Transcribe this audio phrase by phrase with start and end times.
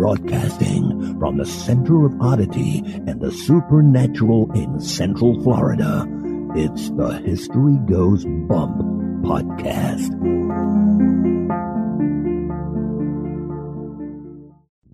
[0.00, 6.06] Broadcasting from the center of oddity and the supernatural in Central Florida,
[6.56, 8.78] it's the History Goes Bump
[9.22, 10.08] podcast.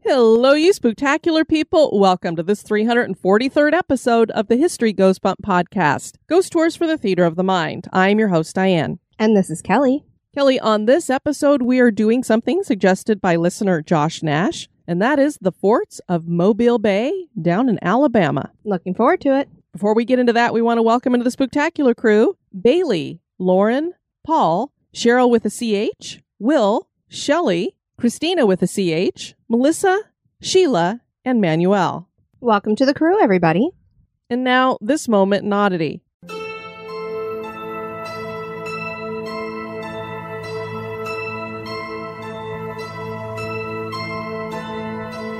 [0.02, 1.96] Hello, you spectacular people.
[2.00, 6.98] Welcome to this 343rd episode of the History Goes Bump podcast, Ghost Tours for the
[6.98, 7.86] Theater of the Mind.
[7.92, 8.98] I am your host, Diane.
[9.20, 10.04] And this is Kelly.
[10.34, 15.18] Kelly, on this episode, we are doing something suggested by listener Josh Nash, and that
[15.18, 18.50] is the forts of Mobile Bay down in Alabama.
[18.64, 19.48] Looking forward to it.
[19.72, 23.92] Before we get into that, we want to welcome into the spectacular crew Bailey, Lauren,
[24.24, 30.00] Paul, Cheryl with a CH, Will, Shelley, Christina with a CH, Melissa,
[30.40, 32.08] Sheila, and Manuel.
[32.40, 33.70] Welcome to the crew, everybody.
[34.30, 36.02] And now, this moment in oddity.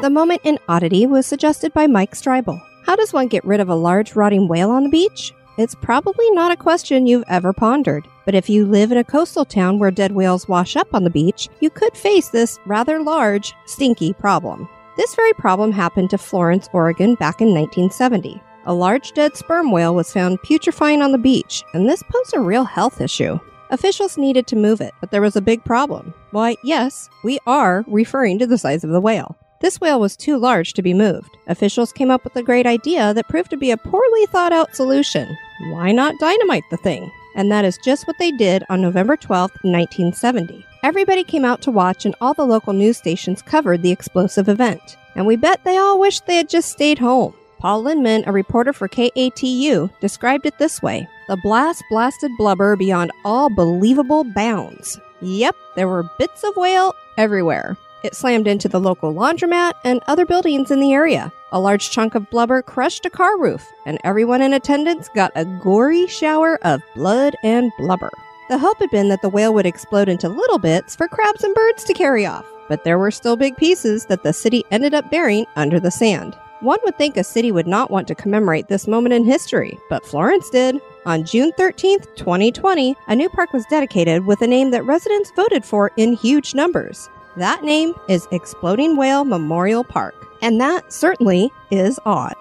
[0.07, 2.63] The moment in oddity was suggested by Mike Streibel.
[2.85, 5.35] How does one get rid of a large rotting whale on the beach?
[5.59, 8.07] It's probably not a question you've ever pondered.
[8.25, 11.11] But if you live in a coastal town where dead whales wash up on the
[11.11, 14.69] beach, you could face this rather large, stinky problem.
[14.97, 18.41] This very problem happened to Florence, Oregon back in 1970.
[18.67, 22.39] A large dead sperm whale was found putrefying on the beach, and this posed a
[22.39, 23.41] real health issue.
[23.71, 26.15] Officials needed to move it, but there was a big problem.
[26.31, 29.37] Why, yes, we are referring to the size of the whale.
[29.61, 31.37] This whale was too large to be moved.
[31.47, 34.77] Officials came up with a great idea that proved to be a poorly thought out
[34.77, 35.37] solution.
[35.71, 37.11] Why not dynamite the thing?
[37.35, 40.65] And that is just what they did on November 12, 1970.
[40.83, 44.97] Everybody came out to watch, and all the local news stations covered the explosive event.
[45.15, 47.35] And we bet they all wished they had just stayed home.
[47.59, 53.11] Paul Linnman, a reporter for KATU, described it this way The blast blasted blubber beyond
[53.25, 55.01] all believable bounds.
[55.23, 57.77] Yep, there were bits of whale everywhere.
[58.07, 61.33] It slammed into the local laundromat and other buildings in the area.
[61.51, 65.45] A large chunk of blubber crushed a car roof, and everyone in attendance got a
[65.45, 68.13] gory shower of blood and blubber.
[68.49, 71.53] The hope had been that the whale would explode into little bits for crabs and
[71.53, 75.11] birds to carry off, but there were still big pieces that the city ended up
[75.11, 76.39] burying under the sand.
[76.61, 80.07] One would think a city would not want to commemorate this moment in history, but
[80.07, 80.81] Florence did.
[81.07, 85.65] On June 13, 2020, a new park was dedicated with a name that residents voted
[85.65, 87.11] for in huge numbers.
[87.37, 92.35] That name is Exploding Whale Memorial Park, and that certainly is odd.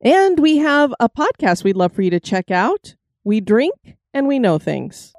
[0.00, 2.94] And we have a podcast we'd love for you to check out.
[3.24, 5.12] We drink and we know things.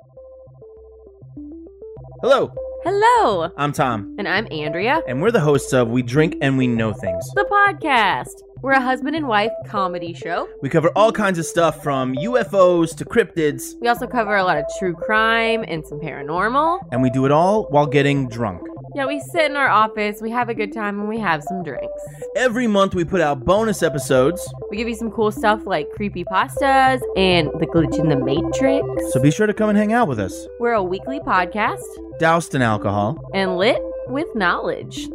[2.22, 2.52] Hello,
[2.84, 6.68] Hello, I'm Tom, and I'm Andrea, and we're the hosts of We Drink and We
[6.68, 7.28] Know Things.
[7.36, 8.41] the podcast.
[8.62, 10.47] We're a husband and wife comedy show.
[10.62, 14.57] We cover all kinds of stuff from UFOs to cryptids, We also cover a lot
[14.57, 16.79] of true crime and some paranormal.
[16.91, 18.62] and we do it all while getting drunk.
[18.95, 21.63] Yeah, we sit in our office, we have a good time, and we have some
[21.63, 22.01] drinks.
[22.35, 24.41] Every month we put out bonus episodes,
[24.72, 29.13] We give you some cool stuff like creepy pastas and the glitch in the matrix.
[29.13, 30.47] so be sure to come and hang out with us.
[30.59, 31.84] We're a weekly podcast
[32.19, 33.18] Doused in alcohol.
[33.35, 35.07] and lit with knowledge.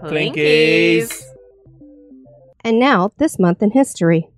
[0.00, 1.22] Clinkies.
[2.66, 4.28] And now, this month in history.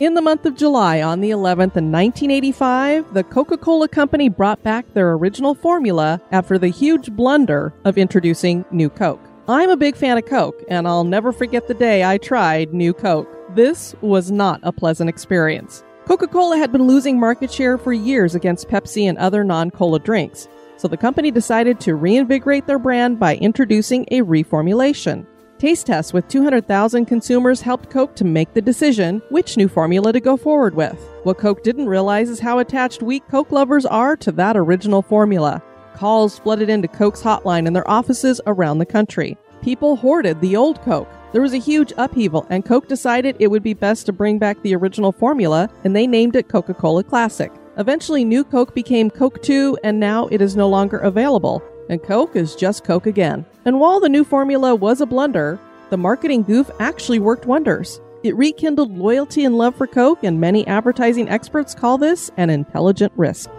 [0.00, 4.62] In the month of July, on the 11th in 1985, the Coca Cola Company brought
[4.62, 9.33] back their original formula after the huge blunder of introducing New Coke.
[9.46, 12.94] I'm a big fan of Coke, and I'll never forget the day I tried New
[12.94, 13.28] Coke.
[13.54, 15.84] This was not a pleasant experience.
[16.06, 19.98] Coca Cola had been losing market share for years against Pepsi and other non cola
[19.98, 20.48] drinks,
[20.78, 25.26] so the company decided to reinvigorate their brand by introducing a reformulation.
[25.58, 30.20] Taste tests with 200,000 consumers helped Coke to make the decision which new formula to
[30.20, 30.98] go forward with.
[31.24, 35.62] What Coke didn't realize is how attached weak Coke lovers are to that original formula.
[35.94, 39.38] Calls flooded into Coke's hotline in their offices around the country.
[39.62, 41.08] People hoarded the old Coke.
[41.32, 44.60] There was a huge upheaval, and Coke decided it would be best to bring back
[44.62, 47.50] the original formula, and they named it Coca Cola Classic.
[47.76, 52.36] Eventually, New Coke became Coke 2, and now it is no longer available, and Coke
[52.36, 53.44] is just Coke again.
[53.64, 55.58] And while the new formula was a blunder,
[55.90, 58.00] the marketing goof actually worked wonders.
[58.22, 63.12] It rekindled loyalty and love for Coke, and many advertising experts call this an intelligent
[63.16, 63.50] risk.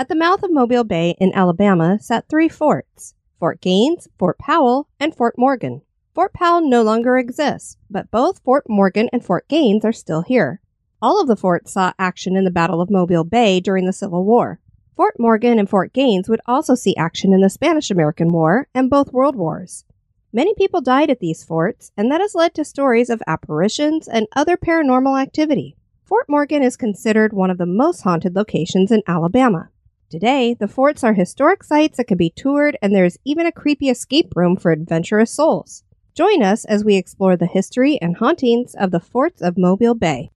[0.00, 4.88] At the mouth of Mobile Bay in Alabama sat three forts Fort Gaines, Fort Powell,
[4.98, 5.82] and Fort Morgan.
[6.14, 10.62] Fort Powell no longer exists, but both Fort Morgan and Fort Gaines are still here.
[11.02, 14.24] All of the forts saw action in the Battle of Mobile Bay during the Civil
[14.24, 14.58] War.
[14.96, 18.88] Fort Morgan and Fort Gaines would also see action in the Spanish American War and
[18.88, 19.84] both World Wars.
[20.32, 24.28] Many people died at these forts, and that has led to stories of apparitions and
[24.34, 25.76] other paranormal activity.
[26.06, 29.68] Fort Morgan is considered one of the most haunted locations in Alabama.
[30.10, 33.52] Today, the forts are historic sites that can be toured, and there is even a
[33.52, 35.84] creepy escape room for adventurous souls.
[36.16, 40.32] Join us as we explore the history and hauntings of the forts of Mobile Bay.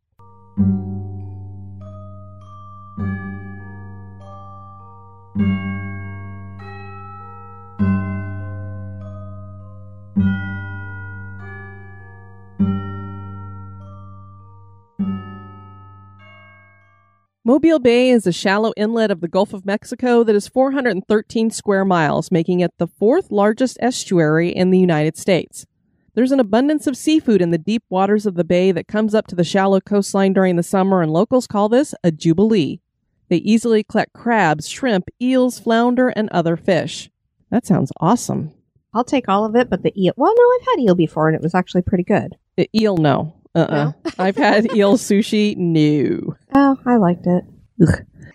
[17.47, 21.85] Mobile Bay is a shallow inlet of the Gulf of Mexico that is 413 square
[21.85, 25.67] miles, making it the fourth largest estuary in the United States.
[26.15, 29.27] There's an abundance of seafood in the deep waters of the bay that comes up
[29.27, 32.81] to the shallow coastline during the summer, and locals call this a jubilee.
[33.29, 37.11] They easily collect crabs, shrimp, eels, flounder, and other fish.
[37.51, 38.55] That sounds awesome.
[38.95, 40.15] I'll take all of it, but the eel.
[40.17, 42.37] Well, no, I've had eel before, and it was actually pretty good.
[42.57, 43.35] Uh, eel, no.
[43.55, 46.37] Uh uh i have had eel sushi, no.
[46.55, 47.45] Oh, I liked it.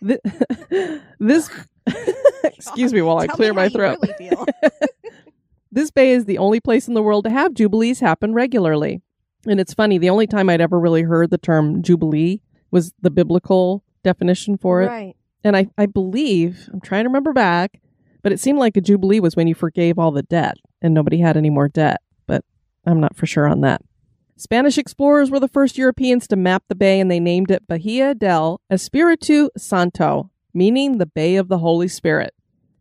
[0.06, 0.20] Th-
[1.20, 1.50] this,
[2.44, 4.00] excuse me while I Tell clear my throat.
[4.20, 4.50] really.
[5.72, 9.04] This bay is the only place in the world to have jubilees happen regularly.
[9.48, 13.12] And it's funny, the only time I'd ever really heard the term jubilee was the
[13.12, 14.88] biblical definition for it.
[14.88, 15.16] right.
[15.44, 17.80] And I, I believe, I'm trying to remember back,
[18.24, 21.20] but it seemed like a jubilee was when you forgave all the debt and nobody
[21.20, 22.02] had any more debt.
[22.26, 22.44] But
[22.88, 23.82] I'm not for sure on that.
[24.40, 28.16] Spanish explorers were the first Europeans to map the bay and they named it Bahia
[28.16, 32.34] del Espiritu Santo, meaning the Bay of the Holy Spirit.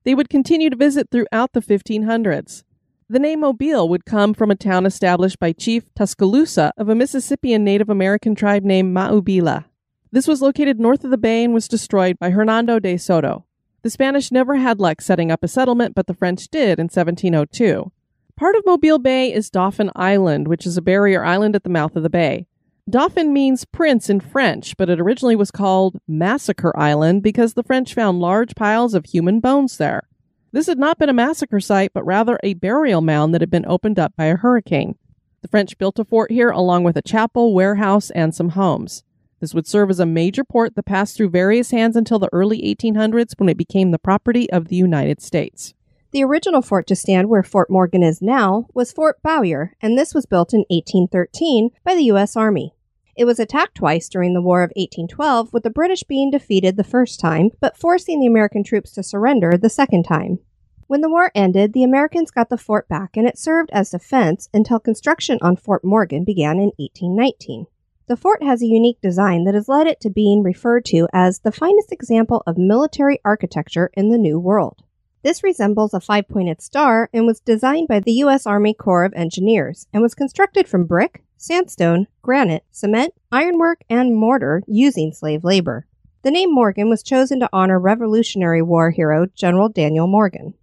[0.05, 2.63] They would continue to visit throughout the 1500s.
[3.09, 7.65] The name Mobile would come from a town established by Chief Tuscaloosa of a Mississippian
[7.65, 9.65] Native American tribe named Maubila.
[10.13, 13.47] This was located north of the bay and was destroyed by Hernando de Soto.
[13.83, 17.91] The Spanish never had luck setting up a settlement, but the French did in 1702.
[18.39, 21.97] Part of Mobile Bay is Dauphin Island, which is a barrier island at the mouth
[21.97, 22.47] of the bay.
[22.89, 27.95] Dauphin means prince in French, but it originally was called Massacre Island because the French
[27.95, 30.07] found large piles of human bones there.
[30.53, 33.67] This had not been a massacre site, but rather a burial mound that had been
[33.67, 34.95] opened up by a hurricane.
[35.43, 39.03] The French built a fort here along with a chapel, warehouse, and some homes.
[39.41, 42.63] This would serve as a major port that passed through various hands until the early
[42.63, 45.75] 1800s when it became the property of the United States.
[46.11, 50.15] The original fort to stand where Fort Morgan is now was Fort Bowyer, and this
[50.15, 52.35] was built in 1813 by the U.S.
[52.35, 52.73] Army.
[53.15, 56.83] It was attacked twice during the War of 1812, with the British being defeated the
[56.83, 60.39] first time, but forcing the American troops to surrender the second time.
[60.87, 64.49] When the war ended, the Americans got the fort back and it served as defense
[64.55, 67.67] until construction on Fort Morgan began in 1819.
[68.07, 71.41] The fort has a unique design that has led it to being referred to as
[71.41, 74.85] the finest example of military architecture in the New World.
[75.29, 78.47] This resembles a five pointed star and was designed by the U.S.
[78.47, 84.63] Army Corps of Engineers and was constructed from brick, sandstone, granite, cement, ironwork, and mortar
[84.67, 85.87] using slave labor.
[86.23, 90.55] The name Morgan was chosen to honor Revolutionary War hero General Daniel Morgan.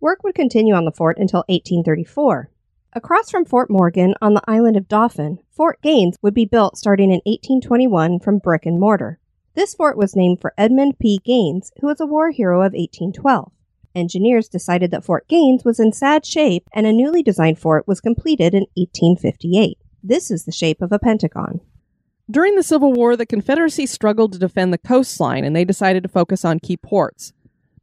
[0.00, 2.48] Work would continue on the fort until 1834.
[2.94, 7.10] Across from Fort Morgan on the island of Dauphin, Fort Gaines would be built starting
[7.10, 9.18] in 1821 from brick and mortar.
[9.52, 11.20] This fort was named for Edmund P.
[11.22, 13.52] Gaines, who was a war hero of 1812.
[13.94, 18.00] Engineers decided that Fort Gaines was in sad shape and a newly designed fort was
[18.00, 19.78] completed in 1858.
[20.02, 21.60] This is the shape of a pentagon.
[22.30, 26.08] During the Civil War, the Confederacy struggled to defend the coastline and they decided to
[26.08, 27.32] focus on key ports.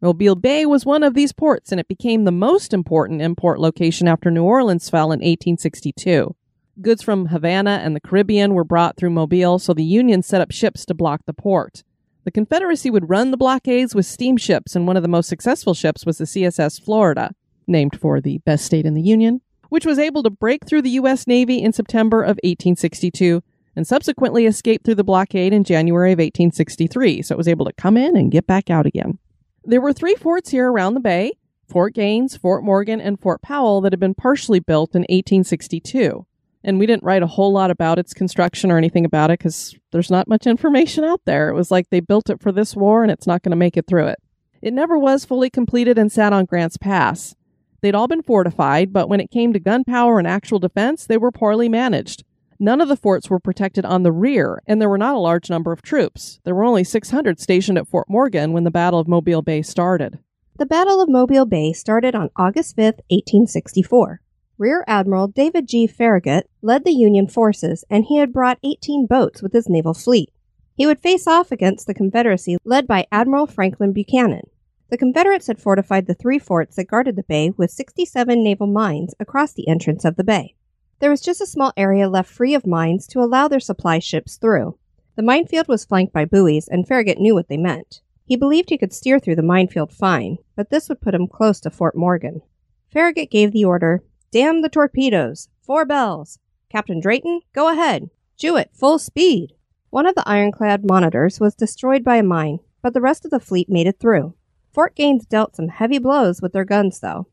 [0.01, 4.07] Mobile Bay was one of these ports and it became the most important import location
[4.07, 6.35] after New Orleans fell in 1862.
[6.81, 10.51] Goods from Havana and the Caribbean were brought through Mobile, so the Union set up
[10.51, 11.83] ships to block the port.
[12.23, 16.05] The Confederacy would run the blockades with steamships, and one of the most successful ships
[16.05, 17.33] was the CSS Florida,
[17.65, 20.91] named for the best state in the Union, which was able to break through the
[20.91, 21.25] U.S.
[21.25, 23.41] Navy in September of 1862
[23.75, 27.73] and subsequently escaped through the blockade in January of 1863, so it was able to
[27.73, 29.17] come in and get back out again.
[29.63, 31.33] There were three forts here around the bay
[31.69, 36.25] Fort Gaines, Fort Morgan, and Fort Powell that had been partially built in 1862.
[36.63, 39.75] And we didn't write a whole lot about its construction or anything about it because
[39.91, 41.49] there's not much information out there.
[41.49, 43.77] It was like they built it for this war and it's not going to make
[43.77, 44.19] it through it.
[44.61, 47.35] It never was fully completed and sat on Grant's Pass.
[47.81, 51.31] They'd all been fortified, but when it came to gunpowder and actual defense, they were
[51.31, 52.23] poorly managed.
[52.59, 55.49] None of the forts were protected on the rear, and there were not a large
[55.49, 56.39] number of troops.
[56.43, 60.19] There were only 600 stationed at Fort Morgan when the Battle of Mobile Bay started.
[60.59, 64.21] The Battle of Mobile Bay started on August 5, 1864.
[64.61, 65.87] Rear Admiral David G.
[65.87, 70.31] Farragut led the Union forces, and he had brought 18 boats with his naval fleet.
[70.75, 74.51] He would face off against the Confederacy led by Admiral Franklin Buchanan.
[74.89, 79.15] The Confederates had fortified the three forts that guarded the bay with 67 naval mines
[79.19, 80.53] across the entrance of the bay.
[80.99, 84.37] There was just a small area left free of mines to allow their supply ships
[84.37, 84.77] through.
[85.15, 88.01] The minefield was flanked by buoys, and Farragut knew what they meant.
[88.25, 91.59] He believed he could steer through the minefield fine, but this would put him close
[91.61, 92.43] to Fort Morgan.
[92.91, 95.49] Farragut gave the order Damn the torpedoes!
[95.61, 96.39] Four bells!
[96.69, 98.09] Captain Drayton, go ahead!
[98.37, 99.53] Jouett, full speed!
[99.89, 103.41] One of the ironclad monitors was destroyed by a mine, but the rest of the
[103.41, 104.33] fleet made it through.
[104.71, 107.27] Fort Gaines dealt some heavy blows with their guns, though.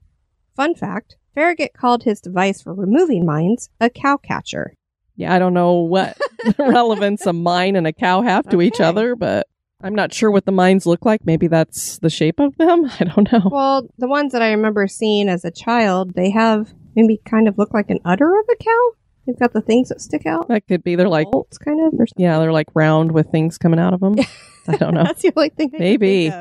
[0.56, 4.74] Fun fact Farragut called his device for removing mines a cow catcher.
[5.14, 6.18] Yeah, I don't know what
[6.58, 9.46] relevance a mine and a cow have to each other, but
[9.80, 11.24] I'm not sure what the mines look like.
[11.24, 12.90] Maybe that's the shape of them.
[13.00, 13.48] I don't know.
[13.52, 17.58] Well, the ones that I remember seeing as a child, they have maybe kind of
[17.58, 18.90] look like an udder of a cow.
[19.26, 20.48] They've got the things that stick out.
[20.48, 20.96] That could be.
[20.96, 22.00] They're like, bolts, kind of.
[22.00, 22.24] Or something.
[22.24, 24.16] yeah, they're like round with things coming out of them.
[24.66, 25.04] I don't know.
[25.04, 25.70] That's the only thing.
[25.74, 26.32] I Maybe.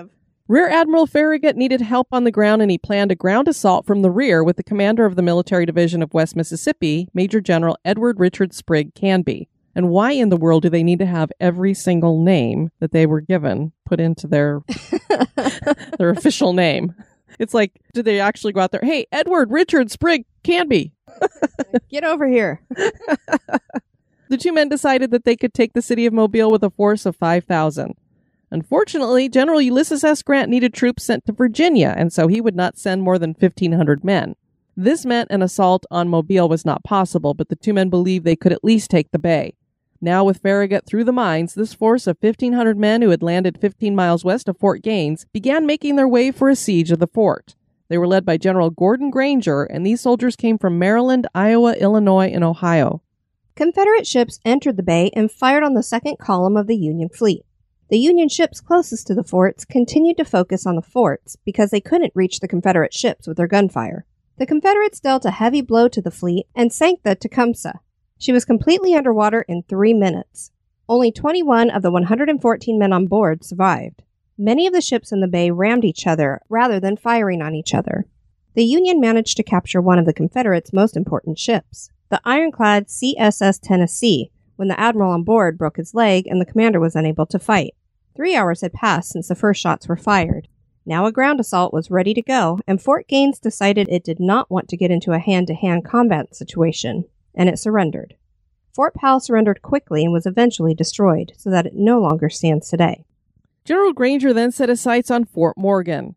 [0.47, 4.01] Rear Admiral Farragut needed help on the ground and he planned a ground assault from
[4.01, 8.17] the rear with the commander of the military division of West Mississippi, Major General Edward
[8.17, 9.49] Richard Sprigg Canby.
[9.75, 13.05] And why in the world do they need to have every single name that they
[13.05, 14.61] were given put into their
[15.99, 16.95] their official name?
[17.39, 18.82] It's like, did they actually go out there?
[18.84, 20.94] Hey, Edward Richard Sprigg Canby.
[21.89, 22.62] Get over here.
[24.29, 27.06] The two men decided that they could take the city of Mobile with a force
[27.06, 27.96] of 5,000.
[28.51, 30.22] Unfortunately, General Ulysses S.
[30.22, 34.03] Grant needed troops sent to Virginia, and so he would not send more than 1,500
[34.03, 34.36] men.
[34.75, 38.36] This meant an assault on Mobile was not possible, but the two men believed they
[38.36, 39.56] could at least take the bay.
[39.99, 43.95] Now, with Farragut through the mines, this force of 1,500 men who had landed 15
[43.95, 47.55] miles west of Fort Gaines began making their way for a siege of the fort.
[47.89, 52.27] They were led by General Gordon Granger, and these soldiers came from Maryland, Iowa, Illinois,
[52.27, 53.01] and Ohio.
[53.55, 57.43] Confederate ships entered the bay and fired on the second column of the Union fleet.
[57.89, 61.81] The Union ships closest to the forts continued to focus on the forts because they
[61.81, 64.05] couldn't reach the Confederate ships with their gunfire.
[64.37, 67.79] The Confederates dealt a heavy blow to the fleet and sank the Tecumseh.
[68.17, 70.51] She was completely underwater in three minutes.
[70.89, 74.03] Only 21 of the 114 men on board survived.
[74.38, 77.74] Many of the ships in the bay rammed each other rather than firing on each
[77.74, 78.05] other.
[78.55, 83.59] The Union managed to capture one of the Confederates' most important ships, the ironclad CSS
[83.62, 87.38] Tennessee, when the admiral on board broke his leg and the commander was unable to
[87.38, 87.75] fight.
[88.15, 90.47] Three hours had passed since the first shots were fired.
[90.88, 94.50] Now a ground assault was ready to go, and Fort Gaines decided it did not
[94.50, 97.05] want to get into a hand to hand combat situation,
[97.38, 98.15] and it surrendered.
[98.74, 103.06] Fort Powell surrendered quickly and was eventually destroyed, so that it no longer stands today.
[103.63, 106.15] General Granger then set his sights on Fort Morgan.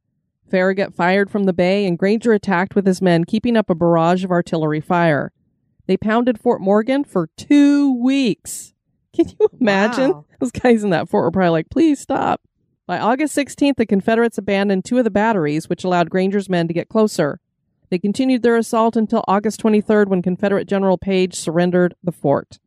[0.50, 4.24] Farragut fired from the bay, and Granger attacked with his men, keeping up a barrage
[4.24, 5.32] of artillery fire.
[5.86, 8.72] They pounded Fort Morgan for two weeks.
[9.14, 10.10] Can you imagine?
[10.10, 10.24] Wow.
[10.38, 12.40] Those guys in that fort were probably like, please stop.
[12.86, 16.74] By August 16th, the Confederates abandoned two of the batteries, which allowed Granger's men to
[16.74, 17.40] get closer.
[17.90, 22.58] They continued their assault until August 23rd when Confederate General Page surrendered the fort.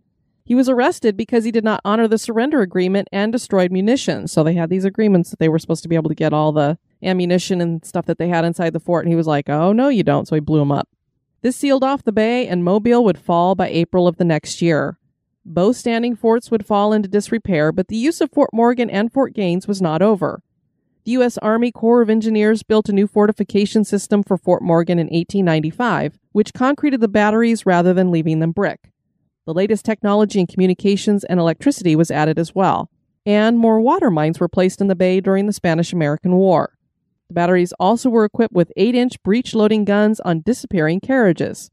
[0.46, 4.34] He was arrested because he did not honor the surrender agreement and destroyed munitions.
[4.34, 6.52] So they had these agreements that they were supposed to be able to get all
[6.52, 9.06] the ammunition and stuff that they had inside the fort.
[9.06, 10.28] And he was like, oh, no, you don't.
[10.28, 10.90] So he blew them up.
[11.42, 14.98] This sealed off the bay, and Mobile would fall by April of the next year.
[15.46, 19.34] Both standing forts would fall into disrepair, but the use of Fort Morgan and Fort
[19.34, 20.42] Gaines was not over.
[21.06, 21.38] The U.S.
[21.40, 26.54] Army Corps of Engineers built a new fortification system for Fort Morgan in 1895, which
[26.54, 28.90] concreted the batteries rather than leaving them brick.
[29.46, 32.90] The latest technology in communications and electricity was added as well,
[33.26, 36.78] and more water mines were placed in the bay during the Spanish American War.
[37.28, 41.70] The batteries also were equipped with 8 inch breech loading guns on disappearing carriages.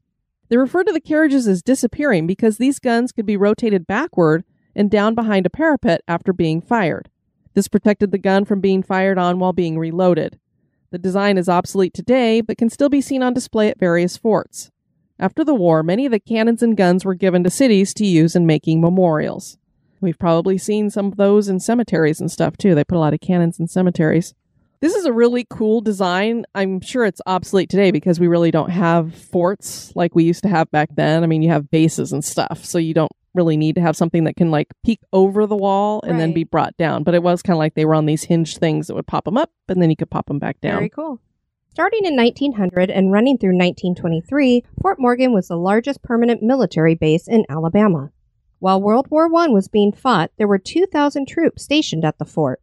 [0.49, 4.43] They refer to the carriages as disappearing because these guns could be rotated backward
[4.75, 7.09] and down behind a parapet after being fired.
[7.53, 10.39] This protected the gun from being fired on while being reloaded.
[10.91, 14.71] The design is obsolete today, but can still be seen on display at various forts.
[15.19, 18.35] After the war, many of the cannons and guns were given to cities to use
[18.35, 19.57] in making memorials.
[20.01, 22.73] We've probably seen some of those in cemeteries and stuff too.
[22.73, 24.33] They put a lot of cannons in cemeteries.
[24.81, 26.43] This is a really cool design.
[26.55, 30.49] I'm sure it's obsolete today because we really don't have forts like we used to
[30.49, 31.23] have back then.
[31.23, 34.23] I mean, you have bases and stuff, so you don't really need to have something
[34.23, 37.03] that can like peek over the wall and then be brought down.
[37.03, 39.25] But it was kind of like they were on these hinged things that would pop
[39.25, 40.77] them up and then you could pop them back down.
[40.77, 41.21] Very cool.
[41.69, 47.27] Starting in 1900 and running through 1923, Fort Morgan was the largest permanent military base
[47.27, 48.11] in Alabama.
[48.57, 52.61] While World War I was being fought, there were 2,000 troops stationed at the fort.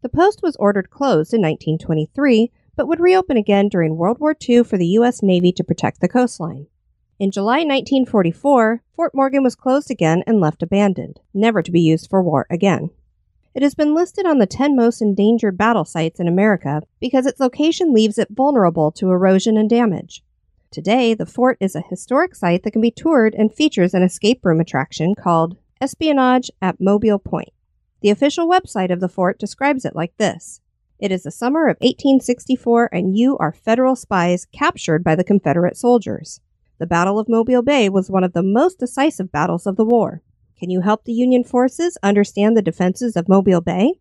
[0.00, 4.62] The post was ordered closed in 1923, but would reopen again during World War II
[4.62, 5.22] for the U.S.
[5.22, 6.68] Navy to protect the coastline.
[7.18, 12.08] In July 1944, Fort Morgan was closed again and left abandoned, never to be used
[12.08, 12.90] for war again.
[13.56, 17.40] It has been listed on the 10 most endangered battle sites in America because its
[17.40, 20.22] location leaves it vulnerable to erosion and damage.
[20.70, 24.44] Today, the fort is a historic site that can be toured and features an escape
[24.44, 27.48] room attraction called Espionage at Mobile Point.
[28.00, 30.60] The official website of the fort describes it like this
[31.00, 35.76] It is the summer of 1864, and you are federal spies captured by the Confederate
[35.76, 36.40] soldiers.
[36.78, 40.22] The Battle of Mobile Bay was one of the most decisive battles of the war.
[40.58, 43.94] Can you help the Union forces understand the defenses of Mobile Bay?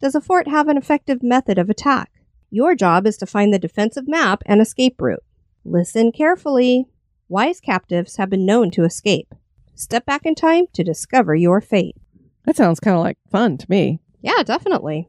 [0.00, 2.10] Does a fort have an effective method of attack?
[2.50, 5.22] Your job is to find the defensive map and escape route.
[5.64, 6.86] Listen carefully.
[7.28, 9.32] Wise captives have been known to escape.
[9.74, 11.96] Step back in time to discover your fate.
[12.44, 14.00] That sounds kind of like fun to me.
[14.20, 15.08] Yeah, definitely.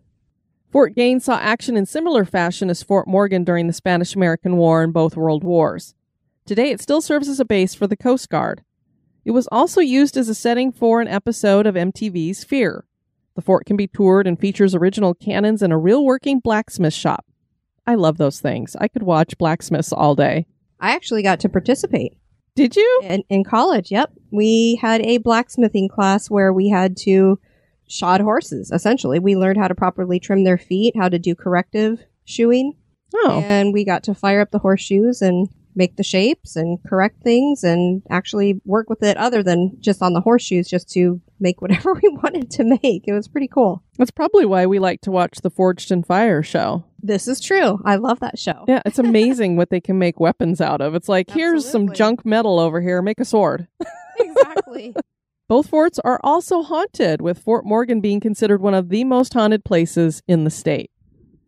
[0.72, 4.84] Fort Gaines saw action in similar fashion as Fort Morgan during the Spanish American War
[4.84, 5.96] and both World Wars.
[6.46, 8.62] Today, it still serves as a base for the Coast Guard.
[9.24, 12.86] It was also used as a setting for an episode of MTV's Fear.
[13.36, 17.26] The fort can be toured and features original cannons and a real working blacksmith shop.
[17.88, 18.76] I love those things.
[18.80, 20.46] I could watch blacksmiths all day.
[20.80, 22.18] I actually got to participate
[22.56, 23.02] Did you?
[23.04, 23.92] in, in college.
[23.92, 24.14] Yep.
[24.32, 27.40] We had a blacksmithing class where we had to
[27.88, 29.20] shod horses, essentially.
[29.20, 32.74] We learned how to properly trim their feet, how to do corrective shoeing.
[33.14, 37.22] Oh, And we got to fire up the horseshoes and make the shapes and correct
[37.22, 41.62] things and actually work with it other than just on the horseshoes just to make
[41.62, 43.04] whatever we wanted to make.
[43.08, 43.84] It was pretty cool.
[43.98, 46.86] that's probably why we like to watch the Forged in Fire show.
[47.02, 47.80] This is true.
[47.86, 48.66] I love that show.
[48.68, 50.96] Yeah, it's amazing what they can make weapons out of.
[50.96, 53.68] It's like, here's some junk metal over here, make a sword.
[54.20, 54.96] exactly.
[55.48, 59.64] Both forts are also haunted, with Fort Morgan being considered one of the most haunted
[59.64, 60.90] places in the state.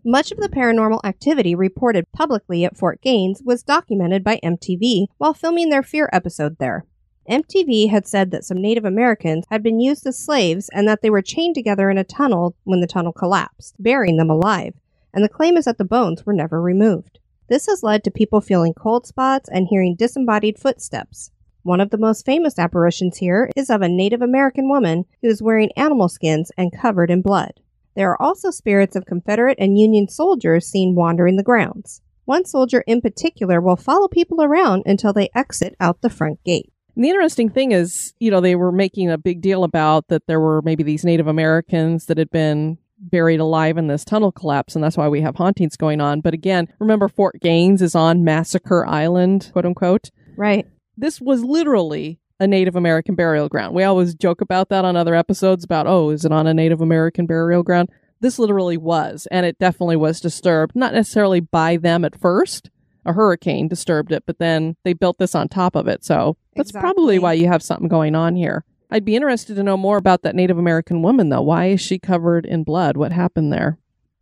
[0.10, 5.34] Much of the paranormal activity reported publicly at Fort Gaines was documented by MTV while
[5.34, 6.86] filming their Fear episode there.
[7.30, 11.10] MTV had said that some Native Americans had been used as slaves and that they
[11.10, 14.76] were chained together in a tunnel when the tunnel collapsed, burying them alive,
[15.14, 17.20] and the claim is that the bones were never removed.
[17.50, 21.32] This has led to people feeling cold spots and hearing disembodied footsteps.
[21.64, 25.44] One of the most famous apparitions here is of a Native American woman who is
[25.44, 27.60] wearing animal skins and covered in blood.
[27.98, 32.04] There are also spirits of Confederate and Union soldiers seen wandering the grounds.
[32.26, 36.72] One soldier in particular will follow people around until they exit out the front gate.
[36.96, 40.28] And the interesting thing is, you know, they were making a big deal about that
[40.28, 44.76] there were maybe these Native Americans that had been buried alive in this tunnel collapse,
[44.76, 46.22] and that's why we have hauntings going on.
[46.22, 50.12] But again, remember Fort Gaines is on Massacre Island, quote unquote.
[50.36, 50.68] Right.
[50.96, 53.74] This was literally a Native American burial ground.
[53.74, 56.82] We always joke about that on other episodes about, oh, is it on a Native
[56.82, 57.90] American burial ground?
[58.20, 62.70] This literally was, and it definitely was disturbed, not necessarily by them at first.
[63.06, 66.04] A hurricane disturbed it, but then they built this on top of it.
[66.04, 68.66] So that's probably why you have something going on here.
[68.90, 71.42] I'd be interested to know more about that Native American woman, though.
[71.42, 72.98] Why is she covered in blood?
[72.98, 73.78] What happened there?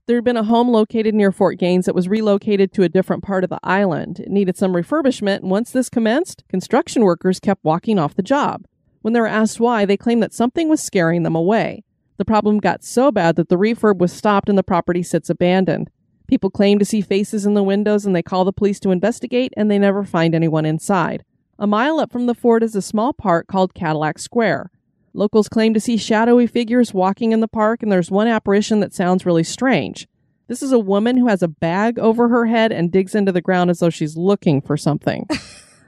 [0.07, 3.23] There had been a home located near Fort Gaines that was relocated to a different
[3.23, 4.19] part of the island.
[4.19, 8.65] It needed some refurbishment, and once this commenced, construction workers kept walking off the job.
[9.01, 11.83] When they were asked why, they claimed that something was scaring them away.
[12.17, 15.89] The problem got so bad that the refurb was stopped and the property sits abandoned.
[16.27, 19.53] People claim to see faces in the windows and they call the police to investigate,
[19.57, 21.25] and they never find anyone inside.
[21.57, 24.69] A mile up from the fort is a small park called Cadillac Square.
[25.15, 28.93] Locals claim to see shadowy figures walking in the park, and there's one apparition that
[28.93, 30.07] sounds really strange.
[30.47, 33.41] This is a woman who has a bag over her head and digs into the
[33.41, 35.27] ground as though she's looking for something.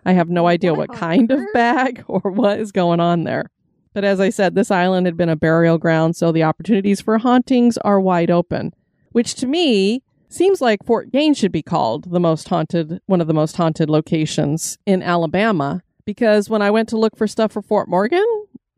[0.06, 3.52] I have no idea what What kind of bag or what is going on there.
[3.94, 7.18] But as I said, this island had been a burial ground, so the opportunities for
[7.18, 8.74] hauntings are wide open,
[9.12, 13.28] which to me seems like Fort Gaines should be called the most haunted, one of
[13.28, 15.82] the most haunted locations in Alabama.
[16.06, 18.26] Because when I went to look for stuff for Fort Morgan,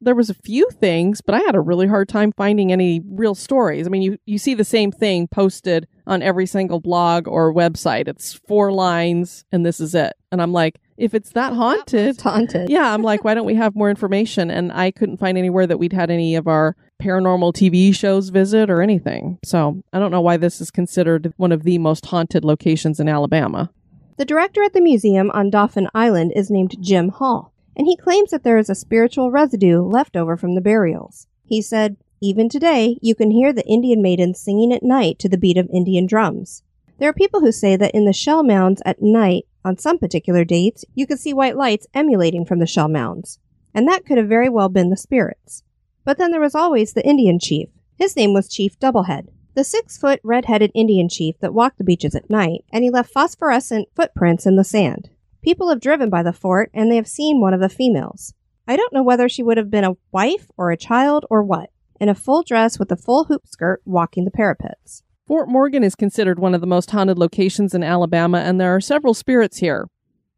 [0.02, 3.36] there was a few things, but I had a really hard time finding any real
[3.36, 3.86] stories.
[3.86, 8.08] I mean, you, you see the same thing posted on every single blog or website.
[8.08, 10.14] It's four lines and this is it.
[10.32, 12.70] And I'm like, if it's that haunted, It's haunted.
[12.70, 14.50] yeah, I'm like, why don't we have more information?
[14.52, 18.70] And I couldn't find anywhere that we'd had any of our paranormal TV shows visit
[18.70, 19.40] or anything.
[19.44, 23.08] So I don't know why this is considered one of the most haunted locations in
[23.08, 23.70] Alabama.
[24.18, 28.32] The director at the museum on Dauphin Island is named Jim Hall, and he claims
[28.32, 31.28] that there is a spiritual residue left over from the burials.
[31.46, 35.38] He said, Even today, you can hear the Indian maidens singing at night to the
[35.38, 36.64] beat of Indian drums.
[37.00, 40.44] There are people who say that in the shell mounds at night, on some particular
[40.44, 43.40] dates, you could see white lights emulating from the shell mounds,
[43.74, 45.64] and that could have very well been the spirits.
[46.04, 47.70] But then there was always the Indian chief.
[47.98, 51.84] His name was Chief Doublehead, the six foot red headed Indian chief that walked the
[51.84, 55.10] beaches at night, and he left phosphorescent footprints in the sand.
[55.42, 58.34] People have driven by the fort and they have seen one of the females.
[58.68, 61.70] I don't know whether she would have been a wife or a child or what,
[62.00, 65.04] in a full dress with a full hoop skirt walking the parapets.
[65.26, 68.82] Fort Morgan is considered one of the most haunted locations in Alabama, and there are
[68.82, 69.88] several spirits here.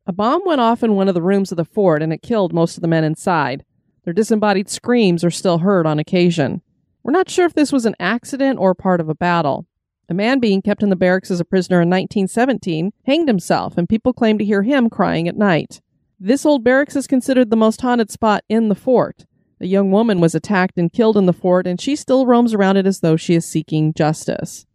[0.05, 2.53] A bomb went off in one of the rooms of the fort, and it killed
[2.53, 3.63] most of the men inside.
[4.03, 6.61] Their disembodied screams are still heard on occasion.
[7.03, 9.65] We're not sure if this was an accident or part of a battle.
[10.09, 13.87] A man being kept in the barracks as a prisoner in 1917 hanged himself, and
[13.87, 15.81] people claim to hear him crying at night.
[16.19, 19.25] This old barracks is considered the most haunted spot in the fort.
[19.59, 22.77] A young woman was attacked and killed in the fort, and she still roams around
[22.77, 24.65] it as though she is seeking justice.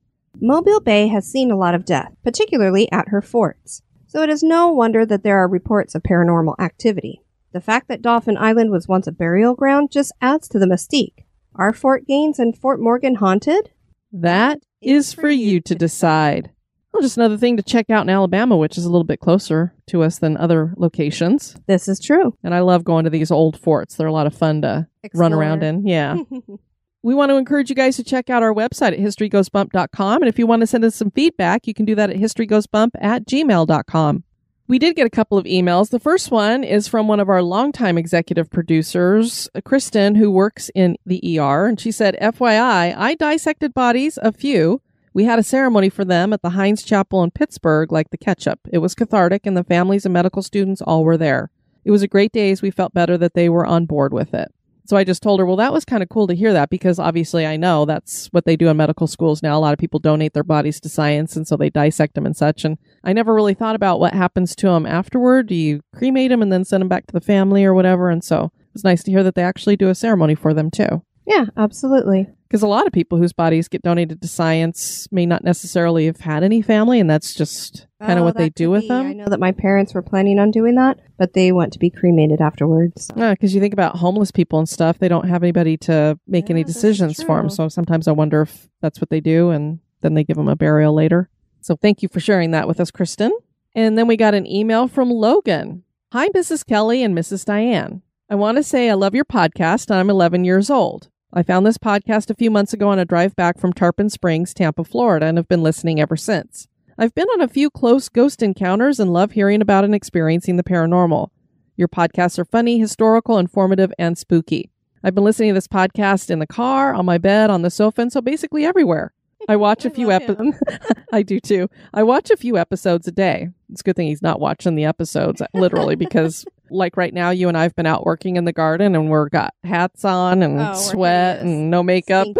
[0.40, 3.82] Mobile Bay has seen a lot of death, particularly at her forts.
[4.06, 7.20] So it is no wonder that there are reports of paranormal activity.
[7.52, 11.24] The fact that Dauphin Island was once a burial ground just adds to the mystique.
[11.54, 13.70] Are Fort Gaines and Fort Morgan haunted?
[14.12, 16.50] That is for you to decide.
[16.92, 19.74] Well, just another thing to check out in Alabama, which is a little bit closer
[19.88, 21.56] to us than other locations.
[21.66, 22.36] This is true.
[22.42, 23.96] And I love going to these old forts.
[23.96, 25.86] They're a lot of fun to run around in.
[25.86, 26.16] Yeah.
[27.02, 30.22] we want to encourage you guys to check out our website at historygoesbump.com.
[30.22, 32.90] And if you want to send us some feedback, you can do that at historygoesbump
[32.98, 34.24] at gmail.com.
[34.68, 35.90] We did get a couple of emails.
[35.90, 40.96] The first one is from one of our longtime executive producers, Kristen, who works in
[41.06, 41.66] the ER.
[41.66, 44.82] And she said, FYI, I dissected bodies, a few.
[45.14, 48.58] We had a ceremony for them at the Heinz Chapel in Pittsburgh, like the ketchup.
[48.72, 51.50] It was cathartic, and the families and medical students all were there.
[51.84, 54.34] It was a great day as we felt better that they were on board with
[54.34, 54.52] it.
[54.86, 56.98] So I just told her, well, that was kind of cool to hear that because
[56.98, 59.56] obviously I know that's what they do in medical schools now.
[59.56, 62.36] A lot of people donate their bodies to science and so they dissect them and
[62.36, 62.64] such.
[62.64, 65.48] And I never really thought about what happens to them afterward.
[65.48, 68.10] Do you cremate them and then send them back to the family or whatever?
[68.10, 70.70] And so it was nice to hear that they actually do a ceremony for them
[70.70, 71.02] too.
[71.26, 72.28] Yeah, absolutely.
[72.48, 76.20] Because a lot of people whose bodies get donated to science may not necessarily have
[76.20, 78.88] had any family, and that's just kind of Oh, what they do with be.
[78.88, 79.06] them.
[79.06, 81.90] I know that my parents were planning on doing that, but they want to be
[81.90, 83.10] cremated afterwards.
[83.16, 86.48] Yeah, because you think about homeless people and stuff, they don't have anybody to make
[86.48, 87.50] any Yeah, is decisions for them.
[87.50, 90.54] So sometimes I wonder if that's what they do, and then they give them a
[90.56, 91.28] burial later.
[91.62, 93.32] So thank you for sharing that with us, Kristen.
[93.74, 95.82] And then we got an email from Logan.
[96.12, 96.64] Hi, Mrs.
[96.64, 97.44] Kelly and Mrs.
[97.44, 98.02] Diane.
[98.30, 101.08] I want to say I love your podcast, and I'm 11 years old.
[101.32, 104.54] I found this podcast a few months ago on a drive back from Tarpon Springs,
[104.54, 106.68] Tampa, Florida, and have been listening ever since.
[106.98, 110.62] I've been on a few close ghost encounters and love hearing about and experiencing the
[110.62, 111.28] paranormal.
[111.76, 114.70] Your podcasts are funny, historical, informative, and spooky.
[115.02, 118.02] I've been listening to this podcast in the car, on my bed, on the sofa,
[118.02, 119.12] and so basically everywhere.
[119.48, 120.56] I watch a few episodes.
[121.12, 121.68] I do too.
[121.92, 123.48] I watch a few episodes a day.
[123.70, 127.48] It's a good thing he's not watching the episodes literally because, like right now, you
[127.48, 130.74] and I've been out working in the garden and we're got hats on and Oh,
[130.74, 132.28] sweat and no makeup.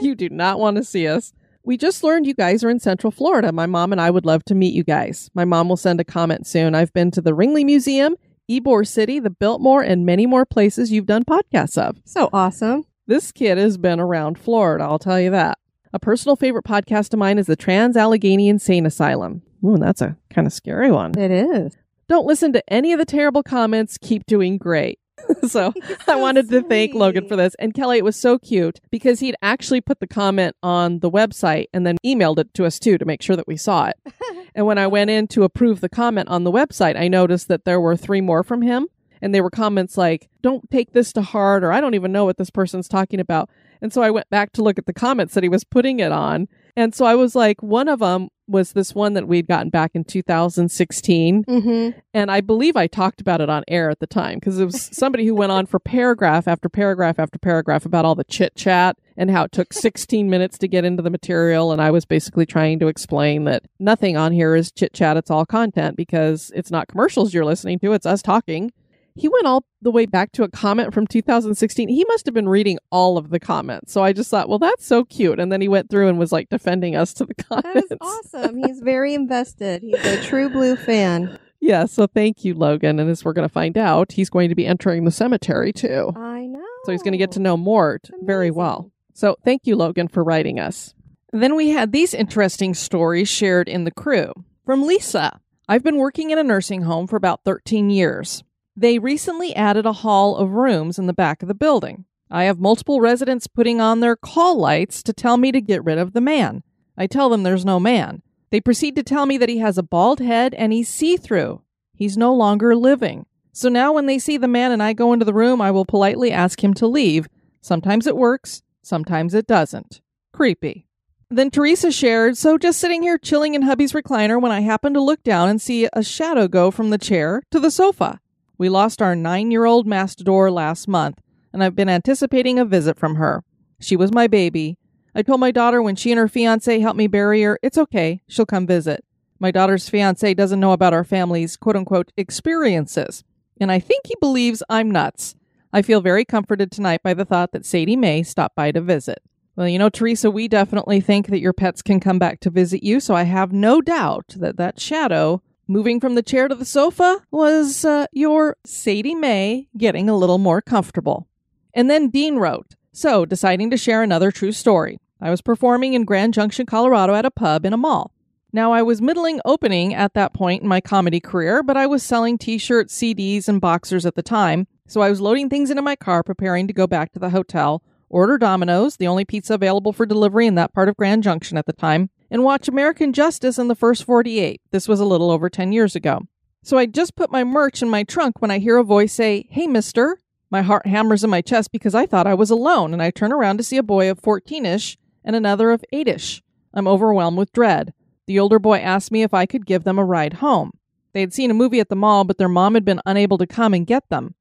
[0.00, 1.32] You do not want to see us.
[1.64, 3.52] We just learned you guys are in Central Florida.
[3.52, 5.30] My mom and I would love to meet you guys.
[5.34, 6.74] My mom will send a comment soon.
[6.74, 8.16] I've been to the Ringling Museum,
[8.50, 11.96] Ybor City, the Biltmore, and many more places you've done podcasts of.
[12.04, 12.84] so awesome.
[13.06, 15.58] This kid has been around Florida, I'll tell you that.
[15.92, 19.42] A personal favorite podcast of mine is the Trans Allegheny Insane Asylum.
[19.64, 21.16] Ooh, that's a kind of scary one.
[21.18, 21.76] It is.
[22.08, 23.98] Don't listen to any of the terrible comments.
[23.98, 24.98] Keep doing great.
[25.48, 27.54] so I so wanted to thank Logan for this.
[27.58, 31.66] And Kelly, it was so cute because he'd actually put the comment on the website
[31.72, 33.96] and then emailed it to us too to make sure that we saw it.
[34.54, 37.64] and when I went in to approve the comment on the website, I noticed that
[37.64, 38.88] there were three more from him.
[39.22, 42.26] And they were comments like, don't take this to heart, or I don't even know
[42.26, 43.48] what this person's talking about.
[43.80, 46.12] And so I went back to look at the comments that he was putting it
[46.12, 46.46] on.
[46.76, 49.92] And so I was like, one of them was this one that we'd gotten back
[49.94, 51.44] in 2016.
[51.44, 51.98] Mm-hmm.
[52.12, 54.82] And I believe I talked about it on air at the time because it was
[54.92, 58.98] somebody who went on for paragraph after paragraph after paragraph about all the chit chat
[59.16, 61.72] and how it took 16 minutes to get into the material.
[61.72, 65.30] And I was basically trying to explain that nothing on here is chit chat, it's
[65.30, 68.72] all content because it's not commercials you're listening to, it's us talking.
[69.16, 71.88] He went all the way back to a comment from 2016.
[71.88, 73.92] He must have been reading all of the comments.
[73.92, 75.38] So I just thought, well, that's so cute.
[75.38, 77.90] And then he went through and was like defending us to the That comments.
[77.92, 78.56] is awesome.
[78.56, 79.82] He's very invested.
[79.82, 81.38] He's a true blue fan.
[81.60, 82.98] Yeah, so thank you, Logan.
[82.98, 86.12] And as we're going to find out, he's going to be entering the cemetery too.
[86.16, 86.64] I know.
[86.84, 88.90] So he's going to get to know Mort very well.
[89.14, 90.92] So thank you, Logan, for writing us.
[91.32, 94.32] Then we had these interesting stories shared in the crew.
[94.66, 98.42] From Lisa I've been working in a nursing home for about 13 years.
[98.76, 102.06] They recently added a hall of rooms in the back of the building.
[102.30, 105.98] I have multiple residents putting on their call lights to tell me to get rid
[105.98, 106.64] of the man.
[106.96, 108.22] I tell them there's no man.
[108.50, 111.62] They proceed to tell me that he has a bald head and he's see through.
[111.92, 113.26] He's no longer living.
[113.52, 115.84] So now when they see the man and I go into the room, I will
[115.84, 117.28] politely ask him to leave.
[117.60, 120.00] Sometimes it works, sometimes it doesn't.
[120.32, 120.88] Creepy.
[121.30, 125.00] Then Teresa shared, so just sitting here chilling in hubby's recliner when I happen to
[125.00, 128.20] look down and see a shadow go from the chair to the sofa.
[128.64, 131.20] We lost our nine year old Mastador last month,
[131.52, 133.44] and I've been anticipating a visit from her.
[133.78, 134.78] She was my baby.
[135.14, 138.22] I told my daughter when she and her fiance helped me bury her, it's okay,
[138.26, 139.04] she'll come visit.
[139.38, 143.22] My daughter's fiance doesn't know about our family's quote unquote experiences,
[143.60, 145.34] and I think he believes I'm nuts.
[145.70, 149.22] I feel very comforted tonight by the thought that Sadie May stopped by to visit.
[149.56, 152.82] Well, you know, Teresa, we definitely think that your pets can come back to visit
[152.82, 156.64] you, so I have no doubt that that shadow moving from the chair to the
[156.64, 161.28] sofa was uh, your Sadie May getting a little more comfortable.
[161.72, 164.98] And then Dean wrote, So, deciding to share another true story.
[165.20, 168.12] I was performing in Grand Junction, Colorado at a pub in a mall.
[168.52, 172.02] Now, I was middling opening at that point in my comedy career, but I was
[172.02, 175.82] selling t shirts, CDs, and boxers at the time, so I was loading things into
[175.82, 179.92] my car, preparing to go back to the hotel, order Domino's, the only pizza available
[179.92, 183.58] for delivery in that part of Grand Junction at the time, and watch American Justice
[183.58, 184.60] in the first 48.
[184.70, 186.22] This was a little over 10 years ago.
[186.62, 189.46] So I just put my merch in my trunk when I hear a voice say,
[189.50, 190.18] Hey, mister.
[190.50, 193.32] My heart hammers in my chest because I thought I was alone, and I turn
[193.32, 196.42] around to see a boy of 14 ish and another of 8 ish.
[196.72, 197.92] I'm overwhelmed with dread.
[198.26, 200.70] The older boy asked me if I could give them a ride home.
[201.12, 203.46] They had seen a movie at the mall, but their mom had been unable to
[203.46, 204.34] come and get them.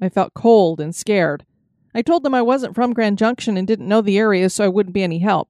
[0.00, 1.44] I felt cold and scared.
[1.94, 4.68] I told them I wasn't from Grand Junction and didn't know the area, so I
[4.68, 5.48] wouldn't be any help.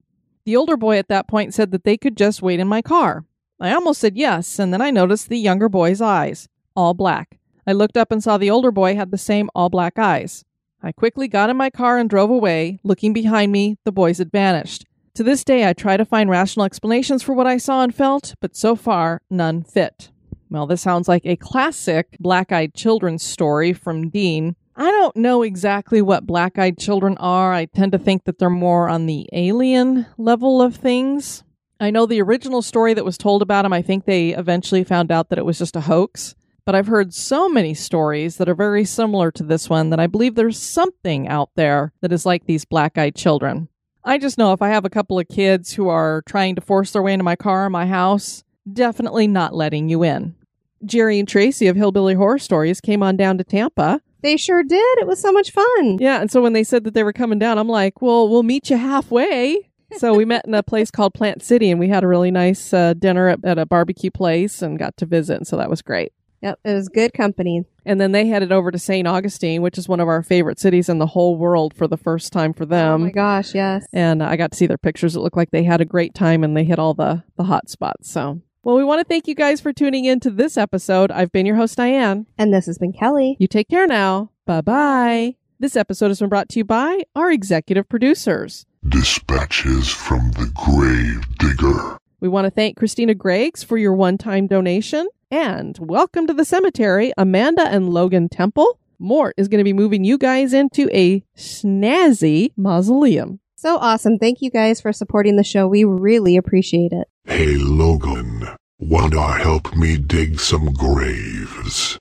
[0.48, 3.26] The older boy at that point said that they could just wait in my car.
[3.60, 7.38] I almost said yes, and then I noticed the younger boy's eyes, all black.
[7.66, 10.46] I looked up and saw the older boy had the same all black eyes.
[10.82, 12.80] I quickly got in my car and drove away.
[12.82, 14.86] Looking behind me, the boys had vanished.
[15.16, 18.34] To this day, I try to find rational explanations for what I saw and felt,
[18.40, 20.08] but so far, none fit.
[20.48, 24.56] Well, this sounds like a classic black eyed children story from Dean.
[24.80, 27.52] I don't know exactly what black eyed children are.
[27.52, 31.42] I tend to think that they're more on the alien level of things.
[31.80, 35.10] I know the original story that was told about him, I think they eventually found
[35.10, 36.36] out that it was just a hoax.
[36.64, 40.06] But I've heard so many stories that are very similar to this one that I
[40.06, 43.68] believe there's something out there that is like these black eyed children.
[44.04, 46.92] I just know if I have a couple of kids who are trying to force
[46.92, 50.36] their way into my car or my house, definitely not letting you in.
[50.84, 54.02] Jerry and Tracy of Hillbilly Horror Stories came on down to Tampa.
[54.22, 54.98] They sure did.
[54.98, 55.98] It was so much fun.
[55.98, 58.42] Yeah, and so when they said that they were coming down, I'm like, well, we'll
[58.42, 59.68] meet you halfway.
[59.96, 62.74] So we met in a place called Plant City and we had a really nice
[62.74, 65.38] uh, dinner at, at a barbecue place and got to visit.
[65.38, 66.12] And so that was great.
[66.42, 67.64] Yep, it was good company.
[67.84, 69.08] And then they headed over to St.
[69.08, 72.32] Augustine, which is one of our favorite cities in the whole world for the first
[72.32, 73.02] time for oh them.
[73.04, 73.86] my gosh, yes.
[73.92, 75.16] and I got to see their pictures.
[75.16, 77.68] It looked like they had a great time and they hit all the, the hot
[77.68, 78.10] spots.
[78.10, 81.10] So, well, we want to thank you guys for tuning in to this episode.
[81.10, 82.26] I've been your host, Diane.
[82.36, 83.36] And this has been Kelly.
[83.38, 84.30] You take care now.
[84.46, 85.36] Bye bye.
[85.60, 88.66] This episode has been brought to you by our executive producers.
[88.88, 91.98] Dispatches from the Grave Digger.
[92.20, 95.08] We want to thank Christina Greggs for your one time donation.
[95.30, 98.78] And welcome to the cemetery, Amanda and Logan Temple.
[98.98, 103.40] Mort is going to be moving you guys into a snazzy mausoleum.
[103.60, 104.18] So awesome.
[104.20, 105.66] Thank you guys for supporting the show.
[105.66, 107.08] We really appreciate it.
[107.24, 108.46] Hey Logan,
[108.78, 111.98] wanna help me dig some graves?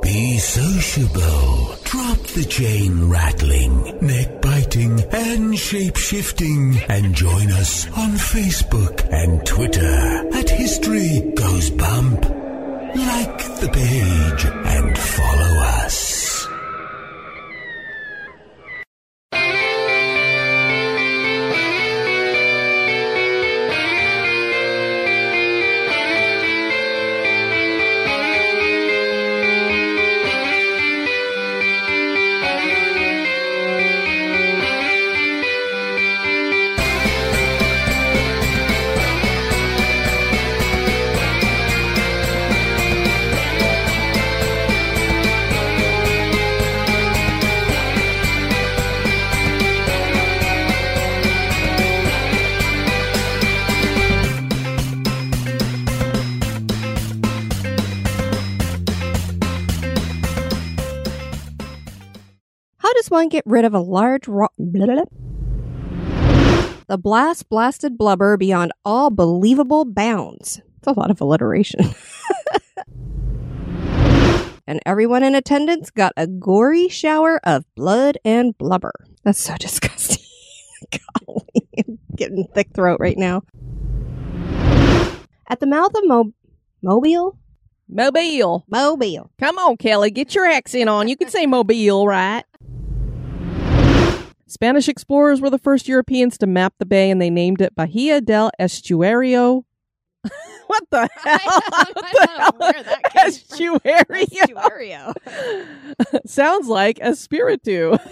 [0.00, 1.74] Be sociable.
[1.84, 9.44] Drop the chain rattling, neck biting, and shape shifting, and join us on Facebook and
[9.44, 12.24] Twitter at History Goes Bump.
[12.96, 14.25] Like the page
[63.26, 65.04] one get rid of a large ro- blah, blah, blah.
[66.88, 70.60] The blast blasted blubber beyond all believable bounds.
[70.78, 71.80] It's a lot of alliteration.
[74.68, 78.94] and everyone in attendance got a gory shower of blood and blubber.
[79.24, 80.22] That's so disgusting.
[80.92, 83.42] Golly, I'm getting thick throat right now.
[85.48, 86.32] At the mouth of Mo-
[86.80, 87.36] Mobile?
[87.88, 88.64] Mobile.
[88.68, 89.30] Mobile.
[89.40, 91.08] Come on, Kelly, get your accent on.
[91.08, 92.44] You can say Mobile, right?
[94.48, 98.20] Spanish explorers were the first Europeans to map the bay and they named it Bahia
[98.20, 99.64] del Estuario.
[100.68, 101.38] what the hell?
[101.44, 102.52] I What don't the know hell?
[102.58, 105.14] where that came Estuario.
[105.14, 106.26] Estuario.
[106.28, 107.96] Sounds like Espiritu.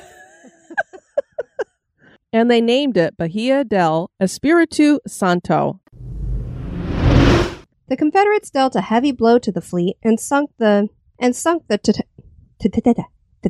[2.33, 5.81] and they named it Bahia del Espiritu Santo.
[7.87, 11.79] The Confederates dealt a heavy blow to the fleet and sunk the and sunk the
[11.79, 12.03] t- t-
[12.59, 12.94] t- t- t-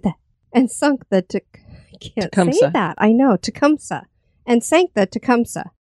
[0.00, 0.12] t-
[0.52, 1.40] and sunk the t-
[2.02, 2.94] I can't say that.
[2.98, 4.06] I know Tecumseh
[4.46, 5.70] and sank the Tecumseh.